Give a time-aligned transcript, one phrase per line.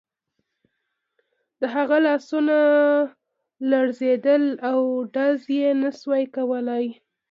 [1.59, 2.57] د هغه لاسونه
[3.69, 4.79] لړزېدل او
[5.13, 6.85] ډز یې نه شو کولای